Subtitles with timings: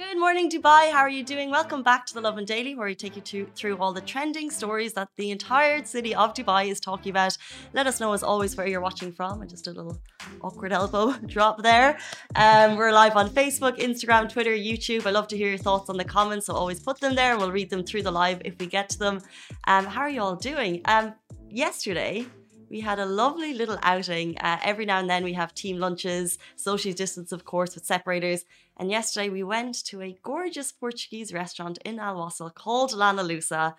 [0.00, 0.90] Good morning, Dubai.
[0.90, 1.50] How are you doing?
[1.50, 4.48] Welcome back to the Lovin Daily, where we take you to, through all the trending
[4.50, 7.36] stories that the entire city of Dubai is talking about.
[7.74, 9.42] Let us know, as always, where you're watching from.
[9.42, 10.00] And just a little
[10.40, 11.98] awkward elbow drop there.
[12.34, 15.04] Um, we're live on Facebook, Instagram, Twitter, YouTube.
[15.04, 17.36] I love to hear your thoughts on the comments, so always put them there.
[17.36, 19.20] We'll read them through the live if we get to them.
[19.66, 20.80] Um, how are you all doing?
[20.86, 21.12] Um,
[21.50, 22.24] yesterday,
[22.70, 24.38] we had a lovely little outing.
[24.38, 28.44] Uh, every now and then we have team lunches, social distance, of course, with separators.
[28.76, 33.74] And yesterday we went to a gorgeous Portuguese restaurant in Al Wasl called Lana Lusa.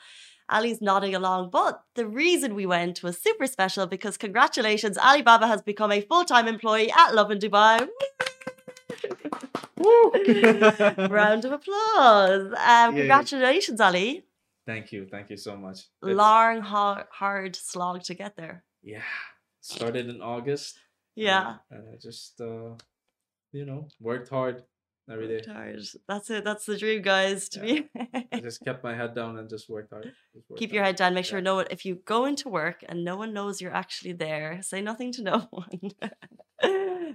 [0.50, 5.62] Ali's nodding along, but the reason we went was super special because congratulations, Alibaba has
[5.62, 7.88] become a full time employee at Lovin Dubai.
[11.10, 12.54] Round of applause.
[12.58, 14.26] Um, congratulations, Ali.
[14.68, 15.88] Thank you, thank you so much.
[16.02, 18.64] Long, hard, hard slog to get there.
[18.84, 19.04] Yeah,
[19.62, 20.80] started in August.
[21.16, 21.58] Yeah.
[21.70, 22.76] and I just uh,
[23.52, 24.64] you know, worked hard
[25.10, 25.42] every day.
[25.42, 25.82] Tired.
[26.08, 26.44] That's it.
[26.46, 27.50] That's the dream, guys.
[27.50, 27.90] To be
[28.34, 30.12] I just kept my head down and just worked hard.
[30.34, 30.94] Just worked keep your hard.
[30.94, 31.14] head down.
[31.14, 31.44] Make sure Yeah.
[31.44, 31.66] no one.
[31.70, 35.24] If you go into work and no one knows you're actually there, say nothing to
[35.24, 35.92] no one.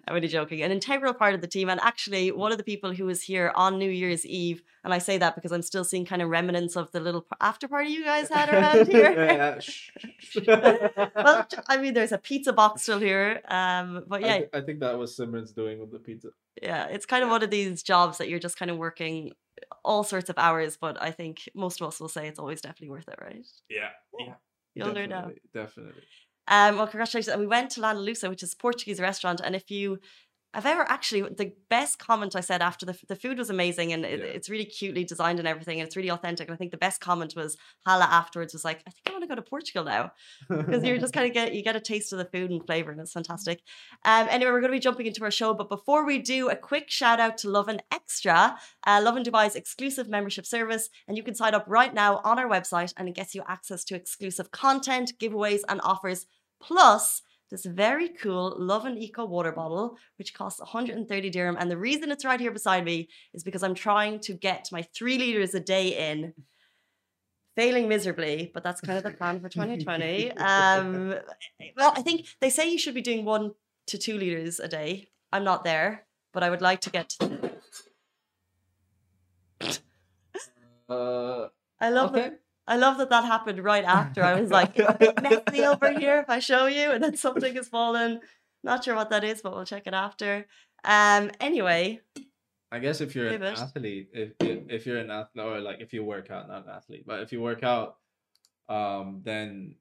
[0.06, 0.62] I'm only joking.
[0.62, 3.52] An integral part of the team, and actually one of the people who was here
[3.54, 6.76] on New Year's Eve, and I say that because I'm still seeing kind of remnants
[6.76, 9.12] of the little after party you guys had around here.
[9.12, 10.38] yeah, shh, shh.
[10.46, 13.40] well, I mean, there's a pizza box still here.
[13.48, 16.28] Um, but I yeah, I, think that was Simran's doing with the pizza.
[16.62, 19.32] yeah, it's kind of one of these jobs that you're just kind of working
[19.84, 20.76] all sorts of hours.
[20.76, 23.46] But I think most of us will say it's always definitely worth it, right?
[23.68, 24.34] Yeah, yeah.
[24.74, 25.22] You'll learn now.
[25.22, 26.02] Definitely, Definitely.
[26.48, 27.28] Um, well, congratulations.
[27.28, 29.40] And we went to Lana Lusa, which is a Portuguese restaurant.
[29.42, 29.98] And if you
[30.56, 34.04] have ever actually, the best comment I said after the, the food was amazing and
[34.04, 34.24] it, Yeah.
[34.26, 35.78] it's really cutely designed and everything.
[35.78, 36.48] And it's really authentic.
[36.48, 39.22] And I think the best comment was Hala afterwards was like, I think I want
[39.22, 40.12] to go to Portugal now.
[40.48, 42.90] Because you're just kind of get, you get a taste of the food and flavor
[42.90, 43.60] and it's fantastic.
[44.04, 45.54] Um, anyway, we're going to be jumping into our show.
[45.54, 48.56] But before we do, a quick shout out to Lovin Extra,
[48.86, 50.88] uh, and Dubai's exclusive membership service.
[51.06, 53.84] And you can sign up right now on our website and it gets you access
[53.84, 56.26] to exclusive content, giveaways, and offers
[56.60, 61.56] plus this very cool Lovin Eco water bottle, which costs 130 dirham.
[61.58, 64.82] And the reason it's right here beside me is because I'm trying to get my
[64.82, 66.34] three liters a day in,
[67.54, 70.32] failing miserably, but that's kind of the plan for 2020.
[70.32, 71.14] Um,
[71.76, 73.52] well, I think they say you should be doing one
[73.86, 75.08] to two liters a day.
[75.32, 77.50] I'm not there, but I would like to get to.
[80.88, 81.48] uh,
[81.80, 82.32] I love okay.
[82.66, 84.22] I love that that happened right after.
[84.22, 87.68] I was like, bit messy over here if I show you, and then something has
[87.68, 88.20] fallen.
[88.64, 90.46] Not sure what that is, but we'll check it after.
[90.84, 91.30] Um.
[91.40, 92.00] Anyway,
[92.72, 95.92] I guess if you're an athlete, if if if you're an athlete or like if
[95.92, 97.96] you work out, not an athlete, but if you work out,
[98.68, 99.76] um, then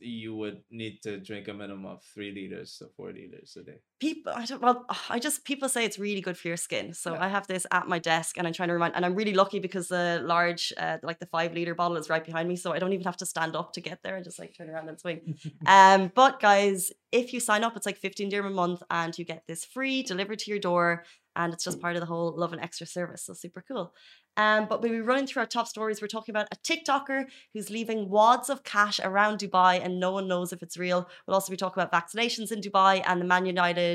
[0.00, 3.80] you would need to drink a minimum of three liters to four liters a day.
[4.00, 4.62] People, I don't.
[4.62, 6.94] Well, I just people say it's really good for your skin.
[6.94, 7.24] So Yeah.
[7.24, 8.94] I have this at my desk, and I'm trying to remind.
[8.94, 12.24] And I'm really lucky because the large, uh, like the five liter bottle, is right
[12.24, 14.16] behind me, so I don't even have to stand up to get there.
[14.16, 15.20] I just like turn around and swing.
[15.66, 19.24] Um, but guys, if you sign up, it's like 15 dirham a month and you
[19.24, 21.04] get this free delivered to your door.
[21.40, 23.22] And it's just part of the whole Lovin Extra service.
[23.26, 23.94] So super cool.
[24.36, 26.00] Um, but we'll be running through our top stories.
[26.00, 27.20] We're talking about a TikToker
[27.52, 31.00] who's leaving wads of cash around Dubai and no one knows if it's real.
[31.26, 33.87] We'll also be talking about vaccinations in Dubai and the Man United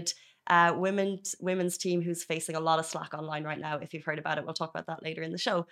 [0.47, 3.77] uh, women, women's team who's facing a lot of slack online right now.
[3.77, 5.65] If you've heard about it, we'll talk about that later in the show.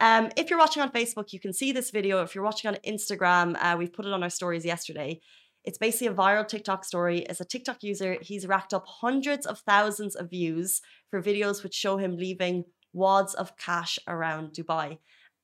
[0.00, 2.22] Um, if you're watching on Facebook, you can see this video.
[2.22, 5.20] If you're watching on Instagram, uh, we've put it on our stories yesterday.
[5.64, 7.28] It's basically a viral TikTok story.
[7.28, 11.74] As a TikTok user, he's racked up hundreds of thousands of views for videos which
[11.74, 14.98] show him leaving wads of cash around Dubai.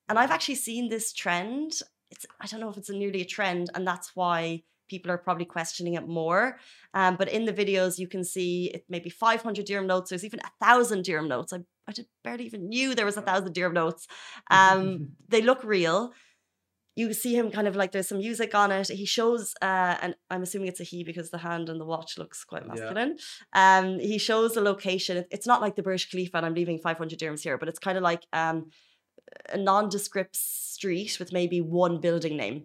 [0.08, 1.72] And I've actually seen this trend.
[2.10, 5.18] It's I don't know if it's a nearly a trend, and that's why people are
[5.18, 6.58] probably questioning it more.
[6.94, 10.10] Um, but in the videos, you can see it maybe 500 dirham notes.
[10.10, 11.52] There's even a thousand dirham notes.
[11.52, 14.06] I, I did, barely even knew there was a thousand dirham notes.
[14.50, 16.12] Um, they look real.
[16.96, 18.88] You see him kind of like there's some music on it.
[18.88, 22.18] He shows, uh, and I'm assuming it's a he because the hand and the watch
[22.18, 22.72] looks quite Yeah.
[22.74, 23.18] masculine.
[23.52, 25.24] Um, he shows the location.
[25.30, 27.96] It's not like the Burj Khalifa, and I'm leaving 500 dirhams here, but it's kind
[27.96, 28.70] of like um,
[29.52, 32.64] a nondescript street with maybe one building name.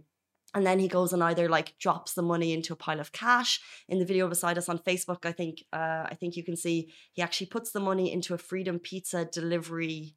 [0.56, 3.60] And then he goes and either like drops the money into a pile of cash.
[3.88, 6.94] In the video beside us on Facebook, I think uh, I think you can see
[7.14, 10.16] he actually puts the money into a Freedom Pizza delivery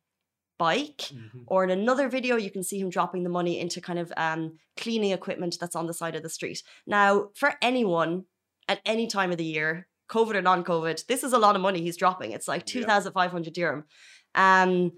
[0.58, 1.10] bike.
[1.12, 1.44] Mhm.
[1.46, 4.58] Or in another video, you can see him dropping the money into kind of um,
[4.76, 6.62] cleaning equipment that's on the side of the street.
[6.86, 8.24] Now, for anyone
[8.68, 11.80] at any time of the year, COVID or non-COVID, this is a lot of money
[11.82, 12.32] he's dropping.
[12.32, 12.72] It's like Yeah.
[12.72, 13.84] two thousand five hundred dirham.
[14.34, 14.92] Um,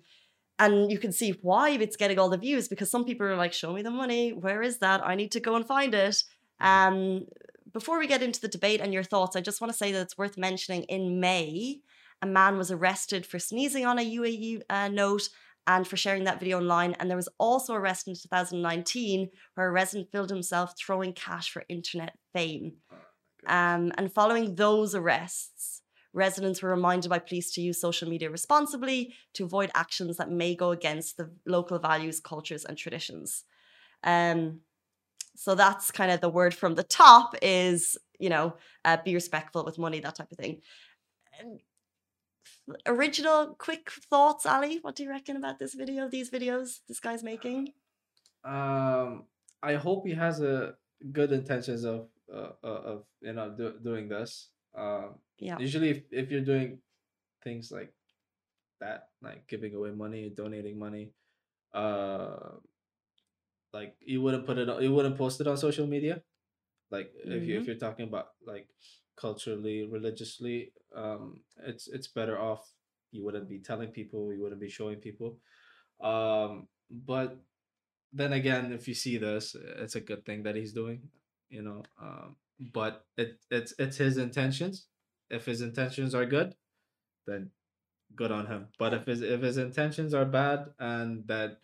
[0.58, 3.52] and you can see why it's getting all the views because some people are like,
[3.52, 4.32] "Show me the money.
[4.32, 5.06] Where is that?
[5.06, 6.22] I need to go and find it."
[6.60, 7.26] Um,
[7.72, 10.00] before we get into the debate and your thoughts, I just want to say that
[10.00, 10.82] it's worth mentioning.
[10.84, 11.80] In May,
[12.22, 15.28] a man was arrested for sneezing on a UAE uh, note
[15.66, 16.94] and for sharing that video online.
[16.94, 21.50] And there was also a arrest in 2019 where a resident filmed himself throwing cash
[21.50, 22.72] for internet fame.
[23.46, 25.82] Um, and following those arrests,
[26.18, 30.54] residents were reminded by police to use social media responsibly to avoid actions that may
[30.54, 33.44] go against the local values, cultures, and traditions.
[34.04, 34.60] Um,
[35.34, 38.54] so that's kind of the word from the top is, you know,
[38.84, 40.60] uh, be respectful with money, that type of thing.
[42.86, 44.78] Original, quick thoughts, Ali.
[44.82, 46.08] What do you reckon about this video?
[46.08, 47.72] These videos this guy's making?
[48.44, 49.24] Um,
[49.62, 50.74] I hope he has a
[51.12, 54.50] good intentions of uh, uh, of you know do, doing this.
[54.74, 55.58] Um, Yeah.
[55.58, 56.80] usually if, if you're doing
[57.42, 57.92] things like
[58.80, 61.12] that, like giving away money, donating money,
[61.74, 62.58] uh,
[63.72, 66.22] like you wouldn't put it, on, you wouldn't post it on social media.
[66.90, 68.68] Like if you if hmm you're talking about like
[69.16, 72.72] culturally, religiously, um, it's it's better off
[73.10, 75.38] you wouldn't be telling people, you wouldn't be showing people.
[76.00, 77.38] Um, but
[78.12, 81.02] then again, if you see this, it's a good thing that he's doing,
[81.50, 81.82] you know.
[82.00, 82.36] Um,
[82.72, 84.86] but it it's it's his intentions.
[85.30, 86.54] If his intentions are good,
[87.26, 87.50] then
[88.14, 88.68] good on him.
[88.78, 91.58] But if his if his intentions are bad and that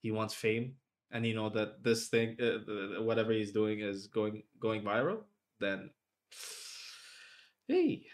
[0.00, 0.76] he wants fame
[1.10, 5.24] and you know that this thing, uh, uh, whatever he's doing, is going going viral,
[5.58, 5.90] then
[7.68, 8.06] hey,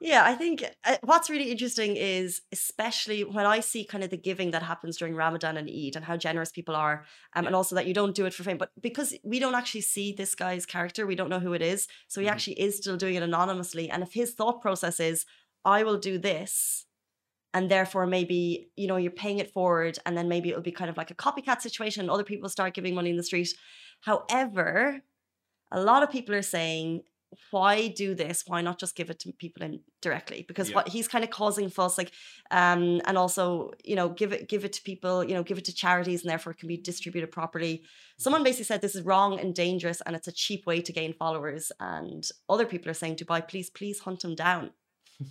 [0.00, 4.16] Yeah, I think uh, what's really interesting is, especially when I see kind of the
[4.16, 7.04] giving that happens during Ramadan and Eid and how generous people are,
[7.34, 9.80] um, and also that you don't do it for fame, but because we don't actually
[9.80, 11.88] see this guy's character, we don't know who it is.
[12.06, 13.90] So he mhm, actually is still doing it anonymously.
[13.90, 15.26] And if his thought process is,
[15.64, 16.86] I will do this,
[17.54, 20.90] and therefore maybe, you know, you're paying it forward, and then maybe it'll be kind
[20.90, 23.50] of like a copycat situation, other people start giving money in the street.
[24.02, 25.02] However,
[25.70, 27.02] a lot of people are saying,
[27.50, 28.44] why do this?
[28.46, 30.44] Why not just give it to people in directly?
[30.46, 32.12] Because yeah, what he's kind of causing fuss, like,
[32.50, 35.64] um, and also, you know, give it give it to people, you know, give it
[35.66, 37.74] to charities, and therefore it can be distributed properly.
[37.78, 40.92] mhm, Someone basically said this is wrong and dangerous, and it's a cheap way to
[40.92, 41.70] gain followers.
[41.80, 44.70] And other people are saying, Dubai, please, please hunt him down.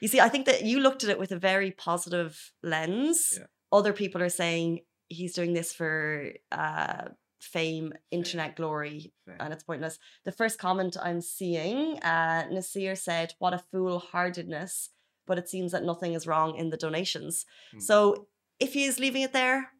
[0.00, 3.38] You see, I think that you looked at it with a very positive lens.
[3.38, 7.04] yeah, Other people are saying he's doing this for uh,
[7.40, 9.98] fame, internet glory, fame, and it's pointless.
[10.24, 14.88] The first comment I'm seeing, uh, Nasir said, What a foolhardiness,
[15.26, 17.44] but it seems that nothing is wrong in the donations.
[17.74, 18.28] mm, So
[18.58, 19.70] if he is leaving it there,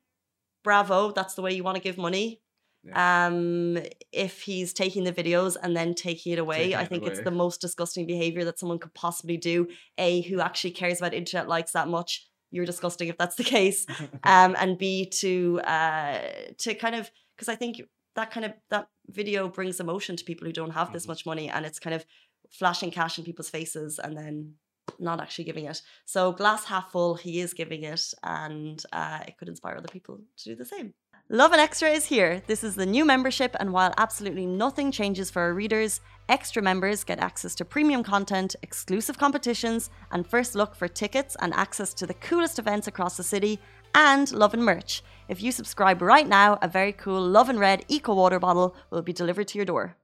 [0.65, 2.41] bravo, that's the way you want to give money.
[2.85, 3.79] yeah, Um,
[4.13, 7.21] if he's taking the videos and then taking it away, taking I it think it's
[7.21, 9.69] the most disgusting behavior that someone could possibly do.
[9.99, 12.27] A, who actually cares about internet likes that much.
[12.51, 13.87] You're disgusting if that's the case.
[14.25, 16.19] Um, and B, to uh,
[16.59, 17.83] to kind of because I think
[18.15, 21.27] that kind of that video brings emotion to people who don't have this Mhm, much
[21.27, 22.05] money, and it's kind of
[22.51, 24.55] flashing cash in people's faces and then
[24.99, 25.83] not actually giving it.
[26.05, 30.21] So glass half full, he is giving it, and uh, it could inspire other people
[30.39, 30.95] to do the same.
[31.29, 32.41] Lovin Extra is here.
[32.47, 37.03] This is the new membership, and while absolutely nothing changes for our readers, extra members
[37.03, 42.07] get access to premium content, exclusive competitions, and first look for tickets and access to
[42.07, 43.59] the coolest events across the city,
[43.93, 45.03] and Lovin merch.
[45.29, 49.13] If you subscribe right now, a very cool Lovin Red Eco Water bottle will be
[49.13, 49.97] delivered to your door.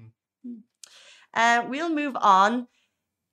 [0.00, 0.62] mm,
[1.34, 2.66] Uh, we'll move on.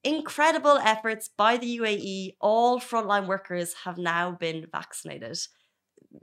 [0.04, 2.36] Incredible efforts by the UAE.
[2.38, 5.38] All frontline workers have now been vaccinated.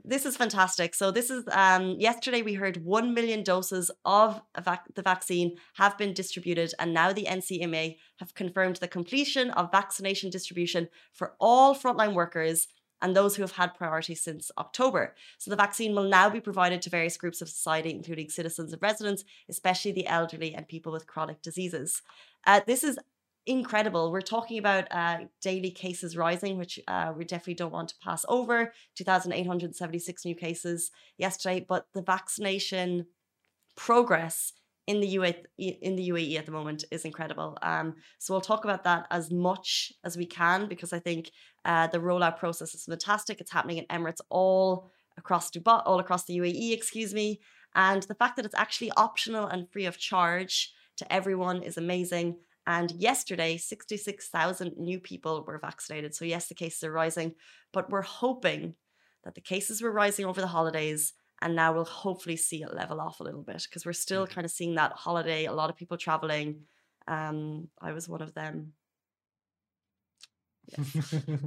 [0.04, 0.94] This is fantastic.
[0.94, 5.98] So this is um, yesterday we heard one million doses of vac- the vaccine have
[5.98, 11.74] been distributed, and now the NCMA have confirmed the completion of vaccination distribution for all
[11.74, 12.68] frontline workers
[13.02, 15.14] and those who have had priority since October.
[15.36, 18.80] So the vaccine will now be provided to various groups of society, including citizens and
[18.80, 22.00] residents, especially the elderly and people with chronic diseases.
[22.46, 22.98] Uh, this is
[23.46, 24.10] incredible.
[24.10, 28.24] We're talking about uh, daily cases rising, which uh, we definitely don't want to pass
[28.28, 28.72] over.
[28.96, 33.06] 2,876 new cases yesterday, but the vaccination
[33.76, 34.52] progress
[34.86, 37.56] in the UAE in the UAE at the moment is incredible.
[37.62, 41.30] Um, so we'll talk about that as much as we can because I think
[41.64, 43.40] uh, the rollout process is fantastic.
[43.40, 47.40] It's happening in Emirates all across Dubai, all across the UAE, excuse me,
[47.74, 52.36] and the fact that it's actually optional and free of charge to everyone is amazing.
[52.66, 56.14] And yesterday, 66,000 new people were vaccinated.
[56.14, 57.34] So, yes, the cases are rising,
[57.72, 58.74] but we're hoping
[59.24, 61.12] that the cases were rising over the holidays.
[61.42, 64.30] And now we'll hopefully see it level off a little bit because we're still mhm.
[64.30, 66.62] kind of seeing that holiday, a lot of people traveling.
[67.06, 68.72] Um, I was one of them.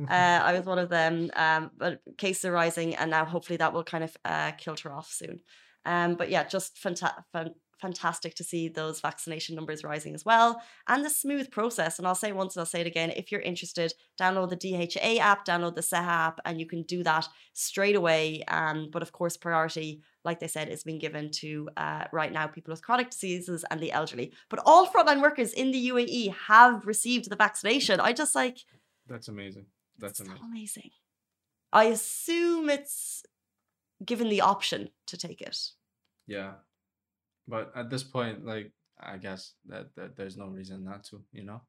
[0.10, 1.32] Uh, I was one of them.
[1.36, 5.12] Um, but cases are rising, and now hopefully that will kind of uh, kilter off
[5.12, 5.40] soon.
[5.86, 10.62] Um, but yeah, just fanta- fan- fantastic to see those vaccination numbers rising as well,
[10.88, 11.98] and the smooth process.
[11.98, 13.12] And I'll say once, and I'll say it again.
[13.12, 17.04] If you're interested, download the DHA app, download the SEHA app, and you can do
[17.04, 18.44] that straight away.
[18.48, 22.48] Um, but of course, priority, like they said, is being given to uh, right now
[22.48, 24.34] people with chronic diseases and the elderly.
[24.50, 28.00] But all frontline workers in the UAE have received the vaccination.
[28.00, 28.60] I just like
[29.08, 29.66] That's amazing.
[30.00, 30.44] That's amazing.
[30.44, 30.90] amazing.
[31.74, 33.24] I assume it's
[34.04, 35.58] given the option to take it.
[36.28, 36.54] Yeah.
[37.48, 41.44] But at this point, like I guess that, that there's no reason not to, you
[41.44, 41.62] know?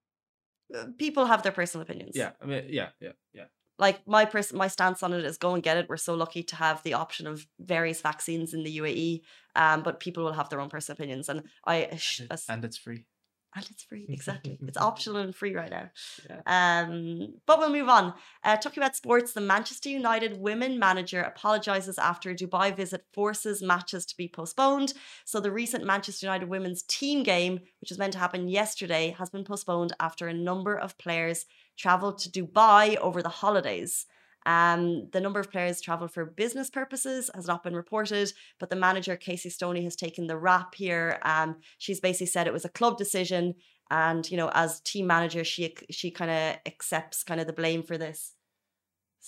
[0.74, 2.12] Uh, People have their personal opinions.
[2.16, 2.30] Yeah.
[2.42, 3.44] I mean, yeah, yeah, yeah.
[3.78, 5.88] Like my person, my stance on it is go and get it.
[5.88, 9.20] We're so lucky to have the option of various vaccines in the UAE.
[9.54, 12.64] Um, but people will have their own personal opinions, and I ass- And, it- and
[12.64, 13.06] it's free.
[13.54, 14.06] And it's free.
[14.08, 15.90] Exactly, it's optional and free right now.
[16.28, 16.40] Yeah.
[16.46, 18.14] Um, but we'll move on.
[18.44, 23.62] Uh, talking about sports, the Manchester United women manager apologizes after a Dubai visit forces
[23.62, 24.92] matches to be postponed.
[25.24, 29.30] So the recent Manchester United women's team game, which was meant to happen yesterday, has
[29.30, 34.06] been postponed after a number of players travelled to Dubai over the holidays.
[34.48, 38.76] Um, the number of players travelled for business purposes has not been reported, but the
[38.76, 41.18] manager Casey Stoney has taken the rap here.
[41.22, 43.56] Um, she's basically said it was a club decision,
[43.90, 47.82] and you know, as team manager, she she kind of accepts kind of the blame
[47.82, 48.37] for this.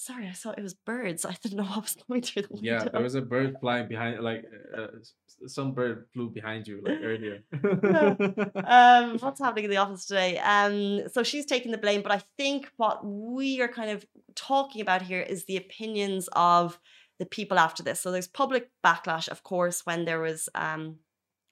[0.00, 1.24] Sorry, I thought it was birds.
[1.26, 2.70] I didn't know what was going through the window.
[2.70, 4.86] Yeah, there was a bird flying behind, like uh,
[5.46, 7.42] some bird flew behind you like earlier.
[8.64, 10.38] um, what's happening in the office today?
[10.38, 14.80] Um, so she's taking the blame, but I think what we are kind of talking
[14.80, 16.80] about here is the opinions of
[17.18, 18.00] the people after this.
[18.00, 20.96] So there's public backlash, of course, when there was um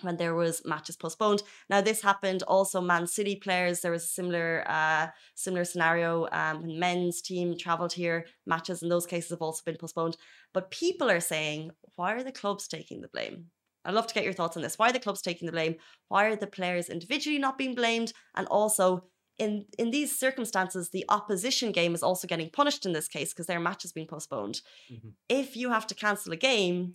[0.02, 1.42] when there was matches postponed.
[1.70, 3.80] Now this happened also Man City players.
[3.80, 8.26] There was a similar uh similar scenario um when men's team travelled here.
[8.46, 10.16] Matches in those cases have also been postponed.
[10.54, 13.46] But people are saying, why are the clubs taking the blame?
[13.84, 14.78] I'd love to get your thoughts on this.
[14.78, 15.76] Why are the clubs taking the blame?
[16.08, 18.12] Why are the players individually not being blamed?
[18.34, 19.04] And also,
[19.38, 23.46] in in these circumstances, the opposition game is also getting punished in this case because
[23.46, 24.60] their match has been postponed.
[24.90, 25.12] Mhm.
[25.28, 26.94] If you have to cancel a game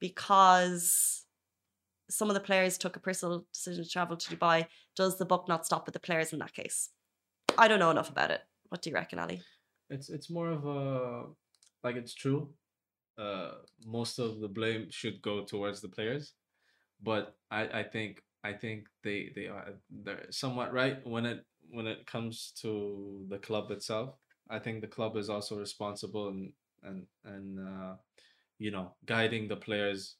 [0.00, 1.24] because
[2.10, 5.48] some of the players took a personal decision to travel to Dubai, does the buck
[5.48, 6.90] not stop with the players in that case?
[7.56, 8.42] I don't know enough about it.
[8.68, 9.42] What do you reckon, Ali?
[9.90, 11.24] It's it's more of a
[11.82, 12.50] like it's true.
[13.16, 13.52] Uh,
[13.84, 16.34] most of the blame should go towards the players,
[17.02, 21.86] but I I think I think they they are they're somewhat right when it when
[21.86, 24.14] it comes to the club itself.
[24.50, 27.94] I think the club is also responsible and and and uh,
[28.58, 30.16] you know guiding the players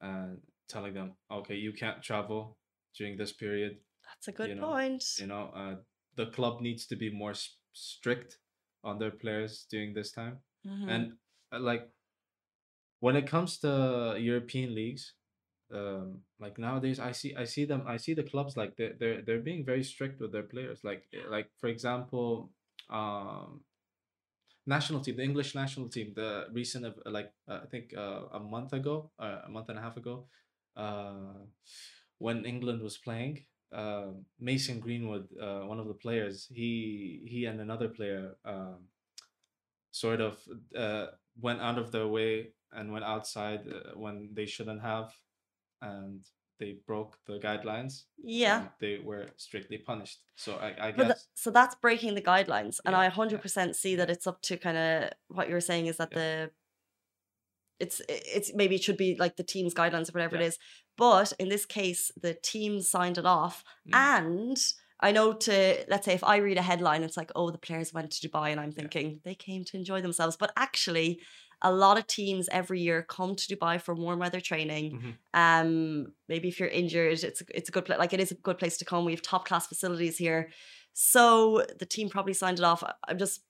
[0.00, 2.58] and telling them okay you can't travel
[2.96, 3.78] during this period
[4.08, 5.04] That's a good You know, point.
[5.20, 5.76] you know uh,
[6.16, 8.38] the club needs to be more s- strict
[8.82, 10.88] on their players during this time Mhm.
[10.88, 11.12] and
[11.52, 11.90] uh, like
[13.00, 15.14] when it comes to european leagues
[15.72, 19.22] um like nowadays i see i see them i see the clubs like they're they're,
[19.22, 22.52] they're being very strict with their players like eh, like for example
[22.90, 23.64] um
[24.66, 28.40] national team the english national team the recent of like uh, i think uh, a
[28.40, 30.43] month ago uh, a month and a half ago uh
[32.18, 34.06] when england was playing uh,
[34.38, 38.88] mason greenwood uh, one of the players he he and another player um
[39.90, 40.38] sort of
[40.76, 41.06] uh,
[41.40, 45.12] went out of their way and went outside uh, when they shouldn't have
[45.82, 46.20] and
[46.58, 48.68] they broke the guidelines Yeah.
[48.80, 52.92] they were strictly punished so i, I guess th- so that's breaking the guidelines, and
[52.94, 55.96] Yeah, I hundred percent see that it's up to kind of what you're saying is
[55.98, 56.18] that Yeah.
[56.18, 56.50] the
[57.80, 60.42] it's it's maybe it should be like the team's guidelines or whatever Yeah.
[60.42, 60.58] it is,
[60.96, 63.94] but in this case the team signed it off, Mm.
[63.94, 64.56] and
[65.00, 67.92] I know to let's say if I read a headline, it's like oh the players
[67.92, 71.20] went to Dubai, and I'm thinking they came to enjoy themselves, but actually.
[71.62, 74.86] A lot of teams every year come to Dubai for warm weather training.
[74.92, 75.12] Mhm.
[75.42, 77.98] Um, maybe if you're injured, it's it's a good place.
[77.98, 79.06] Like it is a good place to come.
[79.06, 80.50] We have top class facilities here.
[80.92, 82.82] So the team probably signed it off.
[83.08, 83.40] I'm just,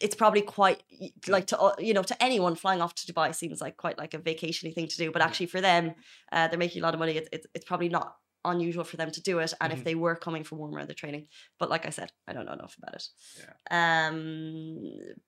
[0.00, 0.82] it's probably quite
[1.28, 4.18] like to you know to anyone flying off to Dubai seems like quite like a
[4.18, 5.10] vacationy thing to do.
[5.10, 5.94] But actually for them,
[6.32, 7.16] uh, they're making a lot of money.
[7.16, 9.52] It's it's, it's probably not unusual for them to do it.
[9.60, 9.84] And if Mhm.
[9.84, 11.26] they were coming for warm weather training,
[11.58, 13.04] but like I said, I don't know enough about it.
[13.40, 13.54] Yeah.
[14.08, 14.78] Um,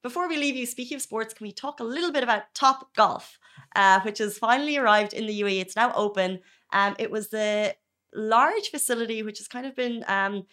[0.03, 2.95] before we leave you, speaking of sports, can we talk a little bit about Top
[2.95, 3.39] Golf,
[3.75, 5.61] uh, which has finally arrived in the UAE?
[5.61, 6.31] It's now open.
[6.73, 7.75] Um, it was the
[8.15, 10.47] large facility which has kind of been um,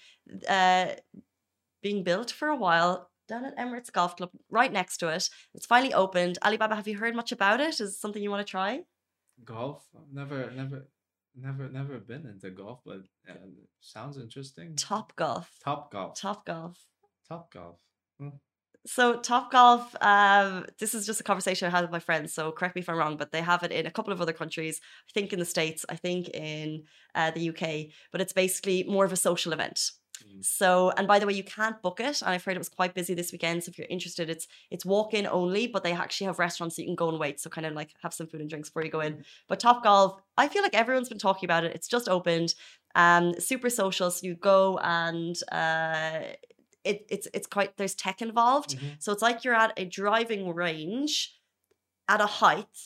[0.49, 0.87] uh,
[1.83, 5.29] being built for a while down at Emirates Golf Club, right next to it.
[5.53, 6.37] It's finally opened.
[6.43, 7.79] Alibaba, have you heard much about it?
[7.79, 8.81] Is it something you want to try?
[9.43, 10.87] golf I've never never
[11.35, 13.33] never never been into golf but uh,
[13.81, 15.51] sounds interesting Top Golf.
[15.63, 16.77] top golf Top Golf.
[17.27, 17.79] Top golf.
[18.19, 18.29] Hmm.
[18.87, 22.33] So Top Golf, um, this is just a conversation I had with my friends.
[22.33, 24.31] So correct me if I'm wrong, but they have it in a couple of other
[24.31, 24.79] countries.
[25.09, 26.83] I think in the States, I think in
[27.15, 29.89] uh, the UK, but it's basically more of a social event.
[30.23, 30.43] Mm.
[30.43, 32.21] So, and by the way, you can't book it.
[32.21, 33.63] And I've heard it was quite busy this weekend.
[33.63, 36.83] So if you're interested, it's it's walk in only, but they actually have restaurants that
[36.83, 37.39] you can go and wait.
[37.39, 39.23] So kind of like have some food and drinks before you go in.
[39.47, 41.73] But Top Golf, I feel like everyone's been talking about it.
[41.75, 42.53] It's just opened.
[42.95, 44.09] Um, super social.
[44.11, 46.21] So you go and uh,
[46.83, 48.77] it, it's it's quite there's tech involved.
[48.77, 48.95] Mhm.
[48.99, 51.35] So it's like you're at a driving range
[52.07, 52.77] at a height,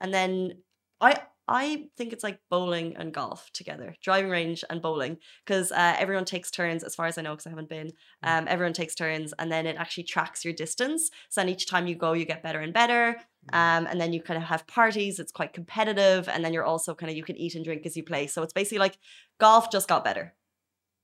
[0.00, 0.62] and then
[1.00, 5.96] I I think it's like bowling and golf together, driving range and bowling, because uh,
[5.98, 6.84] everyone takes turns.
[6.84, 9.66] As far as I know, because I haven't been, um, everyone takes turns, and then
[9.66, 11.10] it actually tracks your distance.
[11.30, 13.16] So then each time you go, you get better and better.
[13.52, 15.18] Um, and then you kind of have parties.
[15.18, 17.96] It's quite competitive, and then you're also kind of you can eat and drink as
[17.96, 18.26] you play.
[18.26, 18.98] So it's basically like
[19.40, 20.34] golf just got better.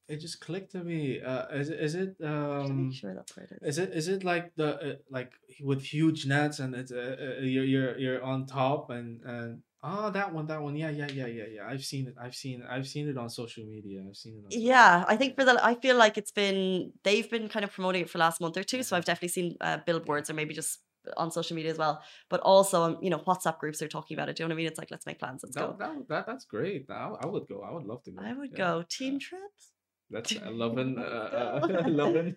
[0.07, 1.23] It just clicked to me.
[1.23, 1.81] Uh, is it?
[1.81, 2.17] Is it?
[2.25, 3.79] Um, sure that's where it is.
[3.79, 3.93] is it?
[3.95, 5.33] Is it like the uh, like
[5.63, 10.11] with huge nets and it's uh, uh, you're you're you're on top and and oh
[10.11, 12.67] that one that one yeah yeah yeah yeah yeah I've seen it I've seen it
[12.71, 15.75] I've seen it on social media I've seen it Yeah, I think for the I
[15.75, 18.65] feel like it's been they've been kind of promoting it for the last month or
[18.65, 20.79] two, so I've definitely seen uh, billboards or maybe just
[21.19, 22.03] on social media as well.
[22.31, 24.37] But also, um, you know, WhatsApp groups are talking about it.
[24.37, 24.67] Do you know what I mean?
[24.69, 25.77] It's like let's make plans, let's that, go.
[25.79, 28.53] that, that that's great I, I would go I would love to go I would
[28.53, 29.19] yeah, go team yeah.
[29.29, 29.74] trips.
[30.15, 32.37] That's uh, loving uh, uh, loving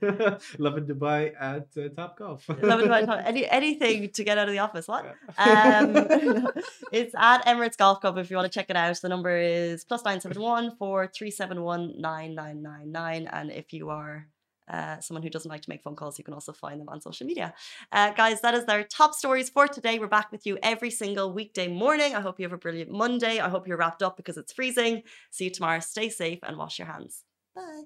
[0.58, 3.24] Lovin Dubai at uh, Top Golf Love it, love it.
[3.24, 4.88] Any anything to get out of the office.
[4.88, 5.06] What?
[5.38, 6.48] Um,
[6.92, 9.00] it's at Emirates Golf Club if you want to check it out.
[9.00, 13.30] The number is plus nine seven one four three seven one nine nine nine nine.
[13.32, 14.28] And if you are
[14.68, 17.00] uh, someone who doesn't like to make phone calls, you can also find them on
[17.00, 17.54] social media.
[17.92, 20.00] Uh, guys, that is their top stories for today.
[20.00, 22.16] We're back with you every single weekday morning.
[22.16, 23.40] I hope you have a brilliant Monday.
[23.40, 25.04] I hope you're wrapped up because it's freezing.
[25.30, 25.80] See you tomorrow.
[25.80, 27.24] Stay safe and wash your hands.
[27.58, 27.86] Bye.